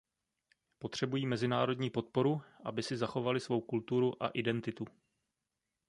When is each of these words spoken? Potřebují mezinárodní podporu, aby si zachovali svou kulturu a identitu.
Potřebují 0.79 1.25
mezinárodní 1.27 1.89
podporu, 1.89 2.41
aby 2.63 2.83
si 2.83 2.97
zachovali 2.97 3.39
svou 3.39 3.61
kulturu 3.61 4.23
a 4.23 4.27
identitu. 4.27 4.85